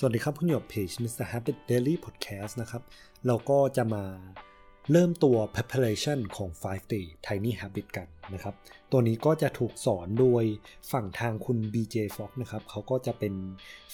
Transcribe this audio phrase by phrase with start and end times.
[0.00, 1.26] สวัสดีครับ คุณอยู่กับเพจ Mr.
[1.32, 2.82] Habit Daily Podcast นะครับ
[3.26, 4.04] เราก็จะมา
[4.92, 8.54] เริ่มตัว preparation ของ 5 day tiny habit กันนะครับ
[8.92, 10.44] ตัวนี้ก็จะถูกสอนโดย
[10.92, 13.34] ฝั่งทางคุณ BJ Fox นะครับ เขาก็จะเป็น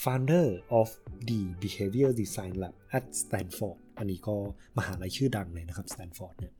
[0.03, 0.46] founder
[0.80, 0.88] of
[1.29, 4.36] the behavior design lab at Stanford อันนี้ก็
[4.79, 6.55] มหาลัยชื่อดังเลยนะครับ Stanford เนี่ย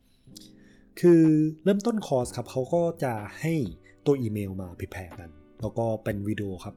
[1.01, 1.23] คือ
[1.65, 3.55] เริ่มต้นคอร์สครับ เขาก็จะให้
[4.07, 5.31] ตัวอีเมลมา prepare กัน
[5.61, 6.77] แล้วก็เป็นวิดีโอครับ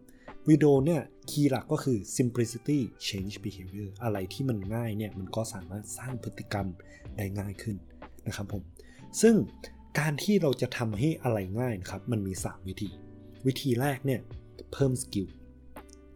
[0.50, 6.68] วิดีโอเนี่ย key หลักก็คือ simplicity change behavior อะไรที่มันง่ายเนี่ยมันก็สามารถสร้างพฤติกรรม
[7.18, 7.78] ได้ง่ายขึ้น
[8.28, 8.64] นะครับผม
[9.22, 9.36] ซึ่ง
[10.00, 12.90] การที่เราจะทำให้อะไรง่ายนะครับ มันมี 3 วิธี
[13.48, 14.22] วิธีแรกเนี่ย
[14.74, 15.28] เพิ่ม skill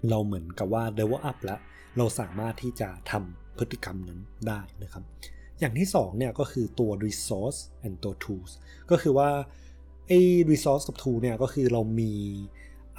[0.09, 1.59] เราเหมือนกับว่า level up แล้ว
[1.97, 5.03] เราสามารถที่จะทำพฤติกรรมนั้นได้นะครับ
[5.59, 8.51] อย่างที่2เนี่ยก็คือตัว resource and ตัว tools
[8.91, 9.29] ก็คือว่า
[10.07, 10.19] ไอ้
[10.51, 12.13] resource กับ tool เนี่ยก็คือเรามี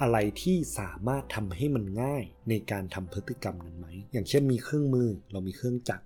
[0.01, 6.05] อะไรที่สามารถทำให้มันง่ายในการทำพฤติกรรมนั้นไหม อย่างเช่นมีเครื่องมือเรามีเครื่องจักร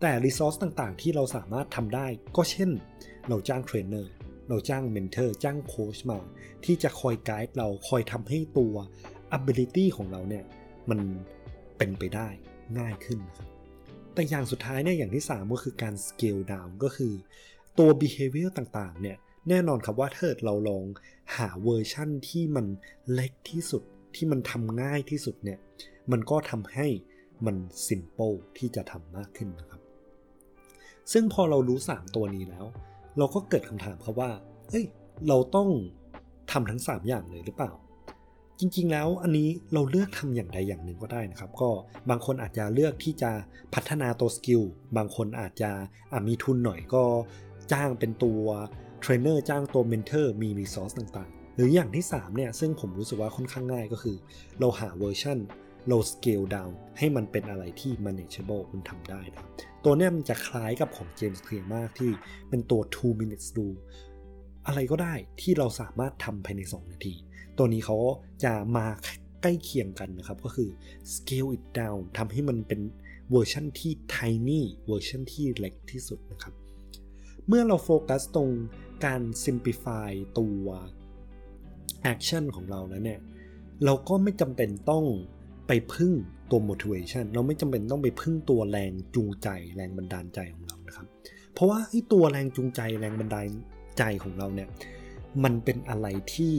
[0.00, 2.70] แต่ resource ต่างๆ ที่เราสามารถทำได้ ก็เช่น
[3.28, 4.12] เราจ้างเทรนเนอร์
[4.48, 6.18] เราจ้าง mentor จ้างโค้ชมา
[6.64, 8.74] ที่จะคอยไกด์เรา คอยทำให้ตัว
[9.36, 10.44] ability ของเราเนี่ย
[10.90, 11.00] มัน
[11.78, 12.28] เป็นไปได้
[12.78, 13.48] ง่ายขึ้นครับ
[14.14, 17.12] แต่อย่างสุดท้ายเนี่ยอย่างที่ 3 ก็คือการ scale down ก็คือ
[17.78, 19.16] ตัว behavior ต่างๆ เนี่ย
[19.48, 20.84] แน่นอนครับว่าถ้าเราลอง
[21.36, 22.66] หาเวอร์ชั่นที่มัน
[23.12, 23.82] เล็กที่สุด
[24.14, 25.58] ที่มันทำง่ายที่สุดเนี่ย
[26.12, 26.86] มันก็ทำให้
[27.46, 29.80] มัน simple ที่จะทำมากขึ้นนะครับ
[31.12, 32.64] ซึ่งพอเรารู้ 3 ตัวนี้แล้ว
[33.18, 34.30] เราก็เกิดคำถามครับว่า
[34.70, 34.84] เฮ้ย
[35.28, 35.68] เราต้อง
[36.52, 37.72] ทำทั้ง 3 อย่างเลยหรือเปล่า
[38.58, 41.70] จริงๆแล้วอันนี้เราเลือกทำอย่างใดอย่างหนึ่งก็ได้นะครับ ก็
[42.10, 43.30] บางคนอาจจะเลือกที่จะ
[43.74, 44.62] พัฒนาตัว skill
[44.96, 45.70] บางคนอาจจะ
[46.28, 47.04] มีทุนหน่อยก็
[47.72, 48.42] จ้างเป็นตัว
[49.04, 54.16] เทรนเนอร์จ้างตัว mentor มี resource ต่างๆ หรืออย่างที่3เนี่ยซึ่งผมรู้สึกว่าค่อนข้างง่ายก็คือ
[54.60, 55.38] เราหาเวอร์ชัน
[55.88, 59.44] เรา scale down ให้มันเป็นอะไรที่ manageable มันทำได้นะ
[59.84, 62.10] ตัวเนี้ยมันจะคล้ายกับของ James Clear มากที่
[62.48, 63.66] เป็นตัว2 minutes do
[64.66, 67.14] อะไรก็ได้ที่เราสามารถทำภายใน 2 นาที
[67.58, 67.96] ตัวนี้เขา
[68.44, 68.86] จะมา
[69.42, 70.68] ใกล้เคียงกันนะครับ ก็คือ
[71.14, 72.80] scale it down ทำให้มันเป็น
[73.30, 76.54] เวอร์ชันที่ tiny เวอร์ชันที่เล็กที่สุดนะครับ
[77.48, 78.50] เมื่อเราโฟกัสตรง
[79.04, 80.64] การ simplify ตัว
[82.12, 83.20] action ของเราแล้วเนี่ย
[83.84, 85.04] เราก็ไม่จำเป็นต้อง
[85.66, 86.12] ไปพึ่ง
[86.50, 91.06] ตัว motivation เราไม่จำเป็นต้องไปพึ่งตัวแรงจูงใจ แรงบันดาลใจของเรานะครับ
[91.52, 93.46] เพราะว่าไอ้ตัวแรงจูงใจแรงบันดาล
[93.98, 94.68] ใจของเราเนี่ย
[95.44, 96.56] มันเป็นอะไรที่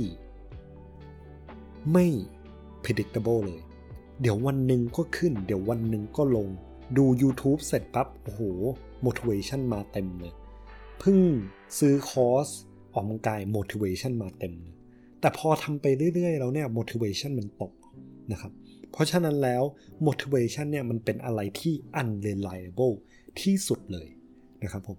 [1.91, 2.05] ไม่
[2.83, 3.61] predictable เลย
[4.21, 6.47] เดี๋ยววันหนึ่งก็ขึ้น เดี๋ยววันหนึ่งก็ลง
[6.97, 8.41] ดู YouTube เสร็จปั๊บ โอ้โห
[9.05, 10.33] motivation มาเต็มเลย
[10.99, 11.19] เพิ่ง
[11.79, 12.47] ซื้อคอร์ส
[12.93, 14.53] ออกกำลังกาย motivation มาเต็ม
[15.19, 17.73] แต่พอทำไปเรื่อยๆ แล้วเนี่ย motivation มันตก
[18.31, 18.51] นะครับ
[18.91, 19.63] เพราะฉะนั้นแล้ว
[20.07, 22.95] motivation เนี่ยมันเป็นอะไรที่ unreliable
[23.41, 24.07] ที่สุดเลย
[24.63, 24.97] นะครับผม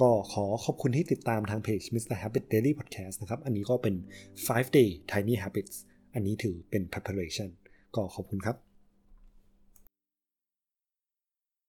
[0.00, 2.16] ก็ขอขอบคุณที่ติดตามทางเพจ Mr.
[2.22, 3.94] Habit Daily Podcast นะครับ อันนี้ก็เป็น
[4.36, 5.76] 5 day tiny habits
[6.14, 7.48] อันนี้ถือเป็น preparation
[7.96, 8.56] ก็ขอบคุณครับ